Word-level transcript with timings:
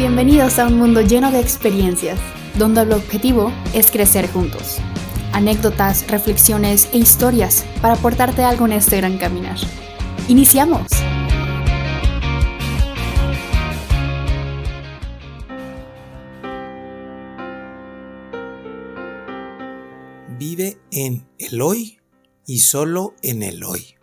Bienvenidos 0.00 0.58
a 0.58 0.66
un 0.66 0.78
mundo 0.78 1.02
lleno 1.02 1.30
de 1.30 1.40
experiencias, 1.40 2.18
donde 2.56 2.80
el 2.80 2.92
objetivo 2.92 3.52
es 3.74 3.90
crecer 3.90 4.32
juntos. 4.32 4.78
Anécdotas, 5.34 6.10
reflexiones 6.10 6.88
e 6.94 6.96
historias 6.96 7.66
para 7.82 7.96
aportarte 7.96 8.42
algo 8.42 8.64
en 8.64 8.72
este 8.72 8.96
gran 8.96 9.18
caminar. 9.18 9.58
¡Iniciamos! 10.26 10.86
Vive 20.38 20.78
en 20.92 21.28
el 21.36 21.60
hoy 21.60 22.00
y 22.46 22.60
solo 22.60 23.14
en 23.22 23.42
el 23.42 23.62
hoy. 23.64 23.96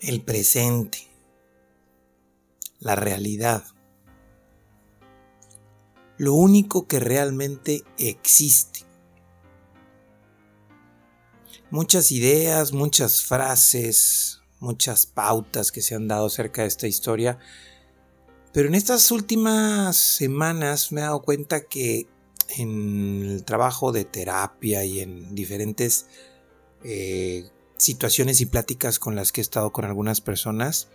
El 0.00 0.20
presente 0.20 1.11
la 2.82 2.96
realidad. 2.96 3.64
Lo 6.18 6.34
único 6.34 6.86
que 6.86 7.00
realmente 7.00 7.82
existe. 7.96 8.80
Muchas 11.70 12.12
ideas, 12.12 12.72
muchas 12.72 13.22
frases, 13.22 14.40
muchas 14.60 15.06
pautas 15.06 15.72
que 15.72 15.80
se 15.80 15.94
han 15.94 16.06
dado 16.06 16.26
acerca 16.26 16.62
de 16.62 16.68
esta 16.68 16.86
historia, 16.86 17.38
pero 18.52 18.68
en 18.68 18.74
estas 18.74 19.10
últimas 19.10 19.96
semanas 19.96 20.92
me 20.92 21.00
he 21.00 21.04
dado 21.04 21.22
cuenta 21.22 21.64
que 21.64 22.06
en 22.58 23.22
el 23.22 23.44
trabajo 23.44 23.92
de 23.92 24.04
terapia 24.04 24.84
y 24.84 25.00
en 25.00 25.34
diferentes 25.34 26.06
eh, 26.84 27.48
situaciones 27.78 28.40
y 28.42 28.46
pláticas 28.46 28.98
con 28.98 29.16
las 29.16 29.32
que 29.32 29.40
he 29.40 29.42
estado 29.42 29.72
con 29.72 29.86
algunas 29.86 30.20
personas, 30.20 30.88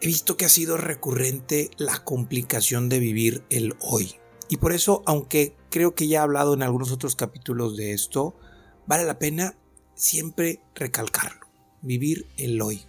he 0.00 0.06
visto 0.06 0.36
que 0.36 0.44
ha 0.44 0.48
sido 0.48 0.76
recurrente 0.76 1.70
la 1.76 2.04
complicación 2.04 2.88
de 2.88 2.98
vivir 2.98 3.44
el 3.50 3.76
hoy. 3.80 4.16
Y 4.48 4.58
por 4.58 4.72
eso, 4.72 5.02
aunque 5.06 5.56
creo 5.70 5.94
que 5.94 6.08
ya 6.08 6.20
he 6.20 6.22
hablado 6.22 6.54
en 6.54 6.62
algunos 6.62 6.92
otros 6.92 7.16
capítulos 7.16 7.76
de 7.76 7.92
esto, 7.92 8.34
vale 8.86 9.04
la 9.04 9.18
pena 9.18 9.56
siempre 9.94 10.60
recalcarlo. 10.74 11.46
Vivir 11.82 12.26
el 12.36 12.60
hoy. 12.62 12.82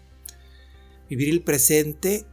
Vivir 1.09 1.29
el 1.29 1.43
presente 1.43 2.25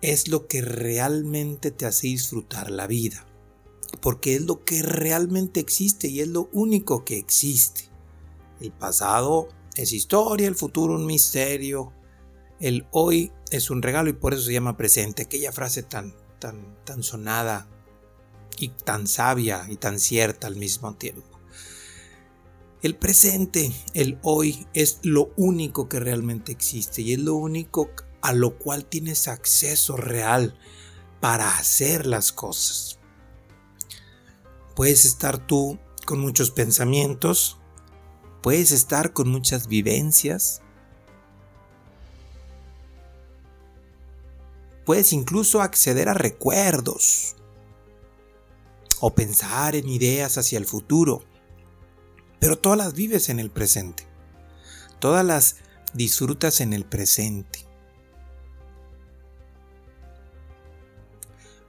es 0.00 0.28
lo 0.28 0.46
que 0.48 0.62
realmente 0.62 1.70
te 1.70 1.86
hace 1.86 2.08
disfrutar 2.08 2.70
la 2.70 2.86
vida. 2.86 3.26
Porque 4.00 4.34
es 4.34 4.42
lo 4.42 4.64
que 4.64 4.82
realmente 4.82 5.60
existe 5.60 6.08
y 6.08 6.20
es 6.20 6.28
lo 6.28 6.48
único 6.52 7.04
que 7.04 7.18
existe. 7.18 7.84
El 8.60 8.72
pasado 8.72 9.48
es 9.76 9.92
historia, 9.92 10.48
el 10.48 10.54
futuro 10.54 10.94
un 10.94 11.06
misterio, 11.06 11.92
el 12.58 12.86
hoy 12.90 13.32
es 13.52 13.70
un 13.70 13.82
regalo 13.82 14.10
y 14.10 14.14
por 14.14 14.34
eso 14.34 14.44
se 14.44 14.52
llama 14.52 14.76
presente. 14.76 15.22
Aquella 15.22 15.52
frase 15.52 15.82
tan, 15.82 16.14
tan, 16.38 16.76
tan 16.84 17.02
sonada 17.02 17.68
y 18.58 18.68
tan 18.68 19.06
sabia 19.06 19.66
y 19.68 19.76
tan 19.76 19.98
cierta 19.98 20.46
al 20.46 20.56
mismo 20.56 20.94
tiempo. 20.94 21.38
El 22.82 22.96
presente, 22.96 23.72
el 23.94 24.18
hoy, 24.22 24.66
es 24.74 24.98
lo 25.02 25.32
único 25.36 25.88
que 25.88 26.00
realmente 26.00 26.50
existe 26.50 27.02
y 27.02 27.12
es 27.12 27.20
lo 27.20 27.34
único 27.34 27.90
a 28.22 28.32
lo 28.32 28.58
cual 28.58 28.86
tienes 28.86 29.28
acceso 29.28 29.96
real 29.96 30.58
para 31.20 31.56
hacer 31.56 32.06
las 32.06 32.32
cosas. 32.32 32.98
Puedes 34.74 35.04
estar 35.04 35.46
tú 35.46 35.78
con 36.06 36.18
muchos 36.18 36.50
pensamientos, 36.50 37.58
puedes 38.42 38.72
estar 38.72 39.12
con 39.12 39.28
muchas 39.28 39.68
vivencias, 39.68 40.62
Puedes 44.84 45.12
incluso 45.12 45.62
acceder 45.62 46.08
a 46.08 46.14
recuerdos 46.14 47.36
o 49.00 49.14
pensar 49.14 49.76
en 49.76 49.88
ideas 49.88 50.38
hacia 50.38 50.58
el 50.58 50.66
futuro, 50.66 51.24
pero 52.40 52.58
todas 52.58 52.78
las 52.78 52.94
vives 52.94 53.28
en 53.28 53.38
el 53.38 53.50
presente. 53.50 54.06
Todas 54.98 55.24
las 55.24 55.56
disfrutas 55.94 56.60
en 56.60 56.72
el 56.72 56.84
presente. 56.84 57.66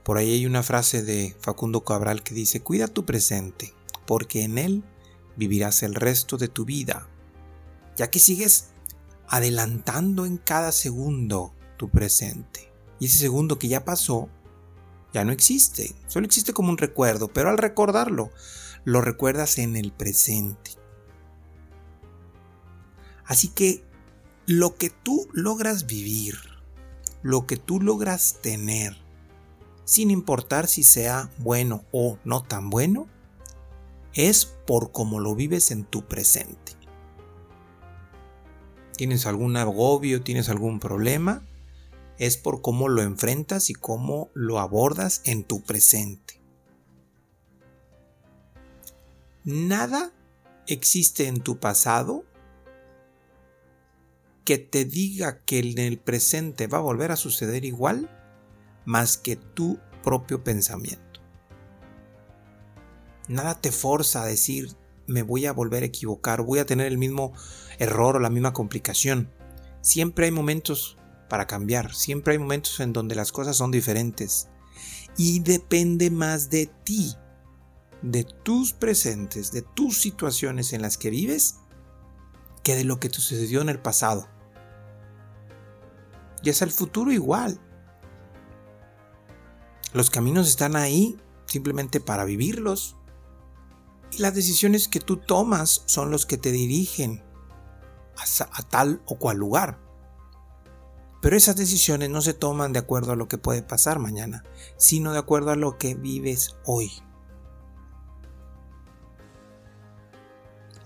Por 0.04 0.18
ahí 0.18 0.34
hay 0.34 0.46
una 0.46 0.62
frase 0.62 1.02
de 1.02 1.34
Facundo 1.40 1.82
Cabral 1.82 2.22
que 2.22 2.34
dice, 2.34 2.60
cuida 2.60 2.88
tu 2.88 3.06
presente, 3.06 3.74
porque 4.06 4.42
en 4.42 4.58
él 4.58 4.84
vivirás 5.36 5.82
el 5.82 5.94
resto 5.94 6.36
de 6.36 6.48
tu 6.48 6.64
vida, 6.64 7.08
ya 7.96 8.10
que 8.10 8.20
sigues 8.20 8.68
adelantando 9.26 10.26
en 10.26 10.36
cada 10.36 10.72
segundo 10.72 11.54
tu 11.78 11.88
presente. 11.88 12.73
Ese 13.04 13.18
segundo 13.18 13.58
que 13.58 13.68
ya 13.68 13.84
pasó, 13.84 14.28
ya 15.12 15.24
no 15.24 15.32
existe. 15.32 15.94
Solo 16.08 16.26
existe 16.26 16.52
como 16.52 16.70
un 16.70 16.78
recuerdo, 16.78 17.28
pero 17.28 17.50
al 17.50 17.58
recordarlo, 17.58 18.30
lo 18.84 19.00
recuerdas 19.00 19.58
en 19.58 19.76
el 19.76 19.92
presente. 19.92 20.72
Así 23.24 23.48
que 23.48 23.84
lo 24.46 24.76
que 24.76 24.90
tú 24.90 25.28
logras 25.32 25.86
vivir, 25.86 26.34
lo 27.22 27.46
que 27.46 27.56
tú 27.56 27.80
logras 27.80 28.38
tener, 28.42 28.96
sin 29.84 30.10
importar 30.10 30.66
si 30.66 30.82
sea 30.82 31.30
bueno 31.38 31.84
o 31.92 32.18
no 32.24 32.42
tan 32.42 32.70
bueno, 32.70 33.06
es 34.12 34.44
por 34.44 34.92
cómo 34.92 35.20
lo 35.20 35.34
vives 35.34 35.70
en 35.70 35.84
tu 35.84 36.06
presente. 36.06 36.72
¿Tienes 38.96 39.26
algún 39.26 39.56
agobio? 39.56 40.22
¿Tienes 40.22 40.48
algún 40.48 40.78
problema? 40.78 41.42
Es 42.18 42.36
por 42.36 42.62
cómo 42.62 42.88
lo 42.88 43.02
enfrentas 43.02 43.70
y 43.70 43.74
cómo 43.74 44.30
lo 44.34 44.58
abordas 44.58 45.22
en 45.24 45.44
tu 45.44 45.62
presente. 45.62 46.40
Nada 49.44 50.12
existe 50.66 51.26
en 51.26 51.40
tu 51.40 51.58
pasado 51.58 52.24
que 54.44 54.58
te 54.58 54.84
diga 54.84 55.38
que 55.40 55.58
en 55.58 55.78
el 55.78 55.98
presente 55.98 56.66
va 56.66 56.78
a 56.78 56.82
volver 56.82 57.10
a 57.10 57.16
suceder 57.16 57.64
igual 57.64 58.10
más 58.84 59.16
que 59.16 59.36
tu 59.36 59.78
propio 60.02 60.44
pensamiento. 60.44 61.20
Nada 63.28 63.60
te 63.60 63.72
forza 63.72 64.22
a 64.22 64.26
decir 64.26 64.76
me 65.06 65.22
voy 65.22 65.46
a 65.46 65.52
volver 65.52 65.82
a 65.82 65.86
equivocar, 65.86 66.42
voy 66.42 66.58
a 66.58 66.66
tener 66.66 66.86
el 66.86 66.98
mismo 66.98 67.32
error 67.78 68.16
o 68.16 68.20
la 68.20 68.30
misma 68.30 68.52
complicación. 68.52 69.30
Siempre 69.80 70.26
hay 70.26 70.30
momentos 70.30 70.98
para 71.34 71.48
cambiar. 71.48 71.92
Siempre 71.92 72.34
hay 72.34 72.38
momentos 72.38 72.78
en 72.78 72.92
donde 72.92 73.16
las 73.16 73.32
cosas 73.32 73.56
son 73.56 73.72
diferentes. 73.72 74.46
Y 75.16 75.40
depende 75.40 76.08
más 76.08 76.48
de 76.48 76.66
ti, 76.84 77.12
de 78.02 78.22
tus 78.22 78.72
presentes, 78.72 79.50
de 79.50 79.62
tus 79.62 80.00
situaciones 80.00 80.72
en 80.72 80.80
las 80.80 80.96
que 80.96 81.10
vives, 81.10 81.56
que 82.62 82.76
de 82.76 82.84
lo 82.84 83.00
que 83.00 83.08
te 83.08 83.16
sucedió 83.16 83.62
en 83.62 83.68
el 83.68 83.80
pasado. 83.80 84.28
Y 86.44 86.50
es 86.50 86.62
el 86.62 86.70
futuro 86.70 87.10
igual. 87.10 87.60
Los 89.92 90.08
caminos 90.08 90.48
están 90.48 90.76
ahí 90.76 91.16
simplemente 91.46 91.98
para 91.98 92.24
vivirlos. 92.24 92.96
Y 94.12 94.18
las 94.18 94.36
decisiones 94.36 94.86
que 94.86 95.00
tú 95.00 95.16
tomas 95.16 95.82
son 95.86 96.12
los 96.12 96.26
que 96.26 96.38
te 96.38 96.52
dirigen 96.52 97.24
a, 98.16 98.44
a 98.52 98.62
tal 98.62 99.02
o 99.04 99.18
cual 99.18 99.38
lugar. 99.38 99.83
Pero 101.24 101.38
esas 101.38 101.56
decisiones 101.56 102.10
no 102.10 102.20
se 102.20 102.34
toman 102.34 102.74
de 102.74 102.80
acuerdo 102.80 103.12
a 103.12 103.16
lo 103.16 103.28
que 103.28 103.38
puede 103.38 103.62
pasar 103.62 103.98
mañana, 103.98 104.44
sino 104.76 105.10
de 105.10 105.18
acuerdo 105.18 105.52
a 105.52 105.56
lo 105.56 105.78
que 105.78 105.94
vives 105.94 106.56
hoy. 106.66 106.92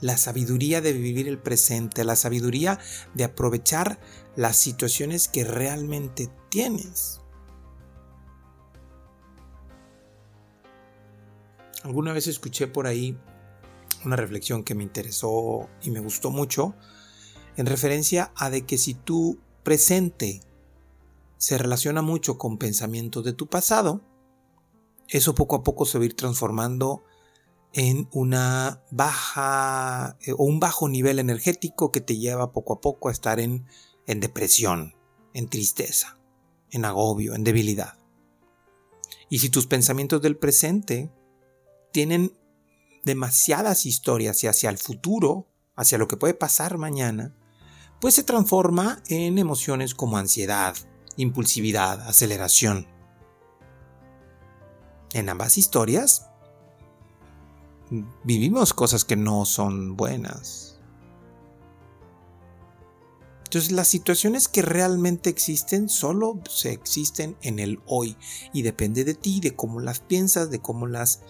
La 0.00 0.16
sabiduría 0.16 0.80
de 0.80 0.92
vivir 0.92 1.26
el 1.26 1.40
presente, 1.40 2.04
la 2.04 2.14
sabiduría 2.14 2.78
de 3.14 3.24
aprovechar 3.24 3.98
las 4.36 4.54
situaciones 4.54 5.26
que 5.26 5.42
realmente 5.42 6.30
tienes. 6.50 7.20
Alguna 11.82 12.12
vez 12.12 12.28
escuché 12.28 12.68
por 12.68 12.86
ahí 12.86 13.18
una 14.04 14.14
reflexión 14.14 14.62
que 14.62 14.76
me 14.76 14.84
interesó 14.84 15.68
y 15.82 15.90
me 15.90 15.98
gustó 15.98 16.30
mucho 16.30 16.76
en 17.56 17.66
referencia 17.66 18.30
a 18.36 18.50
de 18.50 18.64
que 18.64 18.78
si 18.78 18.94
tú 18.94 19.40
presente 19.68 20.40
se 21.36 21.58
relaciona 21.58 22.00
mucho 22.00 22.38
con 22.38 22.56
pensamientos 22.56 23.22
de 23.22 23.34
tu 23.34 23.48
pasado, 23.48 24.00
eso 25.08 25.34
poco 25.34 25.56
a 25.56 25.62
poco 25.62 25.84
se 25.84 25.98
va 25.98 26.04
a 26.04 26.06
ir 26.06 26.16
transformando 26.16 27.04
en 27.74 28.08
una 28.10 28.82
baja 28.90 30.16
eh, 30.22 30.32
o 30.32 30.44
un 30.44 30.58
bajo 30.58 30.88
nivel 30.88 31.18
energético 31.18 31.92
que 31.92 32.00
te 32.00 32.16
lleva 32.16 32.50
poco 32.50 32.72
a 32.72 32.80
poco 32.80 33.10
a 33.10 33.12
estar 33.12 33.40
en, 33.40 33.66
en 34.06 34.20
depresión, 34.20 34.94
en 35.34 35.50
tristeza, 35.50 36.18
en 36.70 36.86
agobio, 36.86 37.34
en 37.34 37.44
debilidad. 37.44 37.98
Y 39.28 39.40
si 39.40 39.50
tus 39.50 39.66
pensamientos 39.66 40.22
del 40.22 40.38
presente 40.38 41.12
tienen 41.92 42.32
demasiadas 43.04 43.84
historias 43.84 44.42
y 44.44 44.46
hacia 44.46 44.70
el 44.70 44.78
futuro, 44.78 45.46
hacia 45.76 45.98
lo 45.98 46.08
que 46.08 46.16
puede 46.16 46.32
pasar 46.32 46.78
mañana, 46.78 47.34
pues 48.00 48.14
se 48.14 48.22
transforma 48.22 49.02
en 49.08 49.38
emociones 49.38 49.94
como 49.94 50.16
ansiedad, 50.16 50.76
impulsividad, 51.16 52.00
aceleración. 52.02 52.86
En 55.12 55.28
ambas 55.28 55.58
historias 55.58 56.26
vivimos 58.24 58.74
cosas 58.74 59.04
que 59.04 59.16
no 59.16 59.44
son 59.44 59.96
buenas. 59.96 60.78
Entonces 63.44 63.72
las 63.72 63.88
situaciones 63.88 64.46
que 64.46 64.60
realmente 64.60 65.30
existen 65.30 65.88
solo 65.88 66.38
se 66.50 66.70
existen 66.70 67.38
en 67.40 67.58
el 67.58 67.80
hoy 67.86 68.16
y 68.52 68.60
depende 68.60 69.04
de 69.04 69.14
ti, 69.14 69.40
de 69.40 69.56
cómo 69.56 69.80
las 69.80 70.00
piensas, 70.00 70.50
de 70.50 70.60
cómo 70.60 70.86
las 70.86 71.22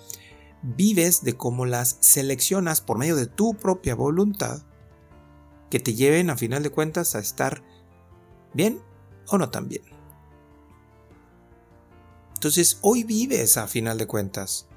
vives, 0.62 1.22
de 1.22 1.36
cómo 1.36 1.64
las 1.64 1.98
seleccionas 2.00 2.80
por 2.80 2.98
medio 2.98 3.14
de 3.14 3.26
tu 3.26 3.54
propia 3.54 3.94
voluntad 3.94 4.67
que 5.70 5.80
te 5.80 5.94
lleven 5.94 6.30
a 6.30 6.36
final 6.36 6.62
de 6.62 6.70
cuentas 6.70 7.14
a 7.14 7.18
estar 7.18 7.62
bien 8.54 8.80
o 9.28 9.38
no 9.38 9.50
tan 9.50 9.68
bien. 9.68 9.82
Entonces 12.34 12.78
hoy 12.82 13.04
vives 13.04 13.56
a 13.56 13.66
final 13.66 13.98
de 13.98 14.06
cuentas. 14.06 14.68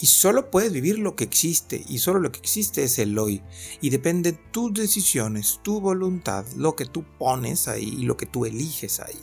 Y 0.00 0.06
solo 0.06 0.50
puedes 0.50 0.72
vivir 0.72 0.98
lo 0.98 1.16
que 1.16 1.24
existe, 1.24 1.84
y 1.88 1.98
solo 1.98 2.18
lo 2.18 2.32
que 2.32 2.40
existe 2.40 2.82
es 2.82 2.98
el 2.98 3.18
hoy. 3.18 3.42
Y 3.80 3.90
depende 3.90 4.32
de 4.32 4.38
tus 4.50 4.72
decisiones, 4.72 5.60
tu 5.62 5.80
voluntad, 5.80 6.44
lo 6.56 6.74
que 6.76 6.86
tú 6.86 7.04
pones 7.18 7.68
ahí 7.68 7.96
y 7.98 8.02
lo 8.02 8.16
que 8.16 8.26
tú 8.26 8.46
eliges 8.46 9.00
ahí. 9.00 9.20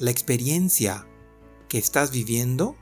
La 0.00 0.10
experiencia 0.10 1.06
que 1.68 1.78
estás 1.78 2.10
viviendo 2.12 2.76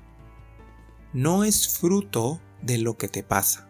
no 1.13 1.45
es 1.45 1.69
fruto 1.69 2.41
de 2.67 2.79
lo 2.79 2.97
que 2.97 3.09
te 3.09 3.23
pasa, 3.23 3.69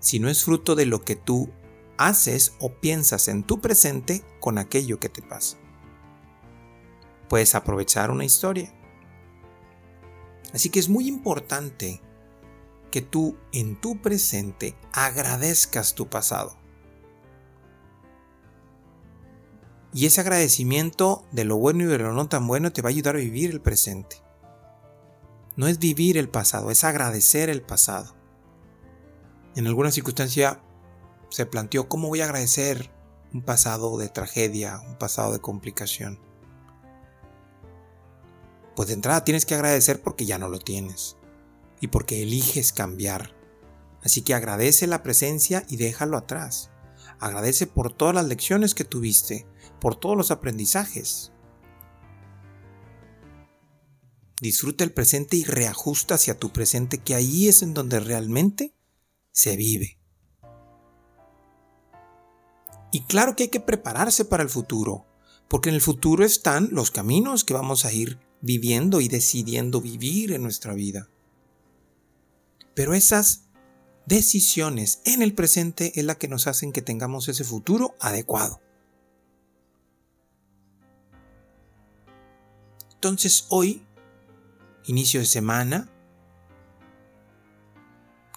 sino 0.00 0.28
es 0.28 0.44
fruto 0.44 0.74
de 0.74 0.86
lo 0.86 1.02
que 1.04 1.16
tú 1.16 1.50
haces 1.96 2.54
o 2.58 2.72
piensas 2.74 3.28
en 3.28 3.44
tu 3.44 3.60
presente 3.60 4.24
con 4.40 4.58
aquello 4.58 4.98
que 4.98 5.08
te 5.08 5.22
pasa. 5.22 5.56
Puedes 7.28 7.54
aprovechar 7.54 8.10
una 8.10 8.24
historia. 8.24 8.74
Así 10.52 10.68
que 10.70 10.80
es 10.80 10.88
muy 10.88 11.06
importante 11.06 12.02
que 12.90 13.02
tú 13.02 13.36
en 13.52 13.80
tu 13.80 14.02
presente 14.02 14.76
agradezcas 14.92 15.94
tu 15.94 16.08
pasado. 16.08 16.58
Y 19.92 20.06
ese 20.06 20.20
agradecimiento 20.20 21.24
de 21.30 21.44
lo 21.44 21.56
bueno 21.56 21.84
y 21.84 21.86
de 21.86 21.98
lo 21.98 22.12
no 22.12 22.28
tan 22.28 22.46
bueno 22.46 22.72
te 22.72 22.82
va 22.82 22.88
a 22.88 22.90
ayudar 22.90 23.16
a 23.16 23.20
vivir 23.20 23.50
el 23.50 23.60
presente. 23.60 24.16
No 25.60 25.66
es 25.66 25.78
vivir 25.78 26.16
el 26.16 26.30
pasado, 26.30 26.70
es 26.70 26.84
agradecer 26.84 27.50
el 27.50 27.60
pasado. 27.60 28.16
En 29.54 29.66
alguna 29.66 29.90
circunstancia 29.90 30.62
se 31.28 31.44
planteó 31.44 31.86
cómo 31.86 32.08
voy 32.08 32.22
a 32.22 32.24
agradecer 32.24 32.90
un 33.34 33.42
pasado 33.42 33.98
de 33.98 34.08
tragedia, 34.08 34.80
un 34.88 34.96
pasado 34.96 35.34
de 35.34 35.40
complicación. 35.40 36.18
Pues 38.74 38.88
de 38.88 38.94
entrada 38.94 39.22
tienes 39.22 39.44
que 39.44 39.54
agradecer 39.54 40.00
porque 40.00 40.24
ya 40.24 40.38
no 40.38 40.48
lo 40.48 40.60
tienes 40.60 41.18
y 41.78 41.88
porque 41.88 42.22
eliges 42.22 42.72
cambiar. 42.72 43.36
Así 44.02 44.22
que 44.22 44.32
agradece 44.32 44.86
la 44.86 45.02
presencia 45.02 45.66
y 45.68 45.76
déjalo 45.76 46.16
atrás. 46.16 46.70
Agradece 47.18 47.66
por 47.66 47.92
todas 47.92 48.14
las 48.14 48.24
lecciones 48.24 48.74
que 48.74 48.84
tuviste, 48.84 49.46
por 49.78 49.94
todos 49.94 50.16
los 50.16 50.30
aprendizajes. 50.30 51.32
Disfruta 54.40 54.84
el 54.84 54.92
presente 54.92 55.36
y 55.36 55.44
reajusta 55.44 56.14
hacia 56.14 56.38
tu 56.38 56.50
presente, 56.50 56.98
que 56.98 57.14
ahí 57.14 57.48
es 57.48 57.62
en 57.62 57.74
donde 57.74 58.00
realmente 58.00 58.74
se 59.32 59.56
vive. 59.56 59.98
Y 62.92 63.02
claro 63.04 63.36
que 63.36 63.44
hay 63.44 63.48
que 63.50 63.60
prepararse 63.60 64.24
para 64.24 64.42
el 64.42 64.48
futuro, 64.48 65.06
porque 65.48 65.68
en 65.68 65.74
el 65.74 65.80
futuro 65.80 66.24
están 66.24 66.68
los 66.72 66.90
caminos 66.90 67.44
que 67.44 67.54
vamos 67.54 67.84
a 67.84 67.92
ir 67.92 68.18
viviendo 68.40 69.00
y 69.00 69.08
decidiendo 69.08 69.80
vivir 69.80 70.32
en 70.32 70.42
nuestra 70.42 70.74
vida. 70.74 71.08
Pero 72.74 72.94
esas 72.94 73.50
decisiones 74.06 75.02
en 75.04 75.22
el 75.22 75.34
presente 75.34 75.92
es 75.94 76.04
la 76.04 76.16
que 76.16 76.28
nos 76.28 76.46
hacen 76.46 76.72
que 76.72 76.82
tengamos 76.82 77.28
ese 77.28 77.44
futuro 77.44 77.94
adecuado. 78.00 78.60
Entonces 82.94 83.46
hoy, 83.50 83.86
inicio 84.90 85.20
de 85.20 85.26
semana, 85.26 85.88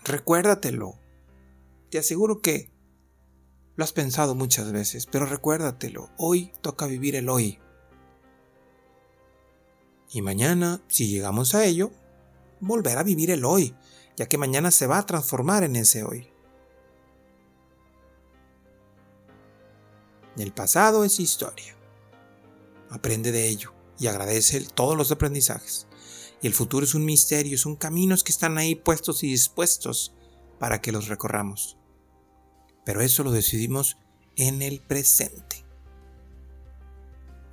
recuérdatelo. 0.04 1.00
Te 1.90 1.98
aseguro 1.98 2.42
que 2.42 2.72
lo 3.76 3.84
has 3.84 3.92
pensado 3.92 4.36
muchas 4.36 4.72
veces, 4.72 5.08
pero 5.08 5.26
recuérdatelo, 5.26 6.12
hoy 6.18 6.54
toca 6.62 6.86
vivir 6.86 7.16
el 7.16 7.30
hoy. 7.30 7.60
Y 10.12 10.22
mañana, 10.22 10.84
si 10.88 11.08
llegamos 11.08 11.56
a 11.56 11.66
ello, 11.66 11.92
volver 12.60 13.00
a 13.00 13.04
vivir 13.04 13.32
el 13.32 13.46
hoy, 13.46 13.76
ya 14.16 14.28
que 14.28 14.38
mañana 14.38 14.70
se 14.70 14.86
va 14.86 15.00
a 15.00 15.06
transformar 15.08 15.64
en 15.64 15.76
ese 15.76 16.04
hoy. 16.04 16.30
El 20.38 20.54
pasado 20.54 21.04
es 21.04 21.20
historia. 21.20 21.76
Aprende 22.92 23.32
de 23.32 23.48
ello 23.48 23.74
y 23.98 24.06
agradece 24.06 24.62
todos 24.76 24.96
los 24.96 25.12
aprendizajes. 25.12 25.88
Y 26.44 26.48
el 26.48 26.54
futuro 26.54 26.84
es 26.84 26.94
un 26.94 27.06
misterio, 27.06 27.58
son 27.58 27.78
caminos 27.78 28.22
que 28.22 28.34
están 28.34 28.58
ahí 28.58 28.76
puestos 28.76 29.24
y 29.24 29.28
dispuestos 29.28 30.14
para 30.60 30.82
que 30.82 30.92
los 30.92 31.08
recorramos. 31.08 31.78
Pero 32.86 33.00
eso 33.00 33.24
lo 33.24 33.32
decidimos 33.32 33.98
en 34.36 34.62
el 34.62 34.82
presente. 34.82 35.64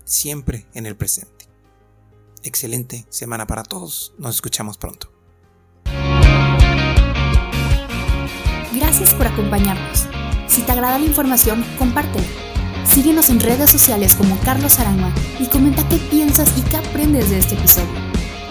Siempre 0.03 0.67
en 0.75 0.87
el 0.87 0.97
presente. 0.97 1.47
Excelente 2.43 3.07
semana 3.11 3.47
para 3.47 3.63
todos. 3.63 4.13
Nos 4.19 4.35
escuchamos 4.35 4.77
pronto. 4.77 5.13
Gracias 8.75 9.15
por 9.15 9.29
acompañarnos. 9.29 10.07
Si 10.49 10.63
te 10.63 10.73
agrada 10.73 10.99
la 10.99 11.05
información, 11.05 11.65
compártela. 11.79 12.27
Síguenos 12.85 13.29
en 13.29 13.39
redes 13.39 13.71
sociales 13.71 14.17
como 14.17 14.37
Carlos 14.41 14.81
Arama 14.81 15.15
y 15.39 15.47
comenta 15.47 15.89
qué 15.89 15.99
piensas 16.11 16.53
y 16.59 16.63
qué 16.63 16.79
aprendes 16.79 17.31
de 17.31 17.39
este 17.39 17.55
episodio. 17.55 18.20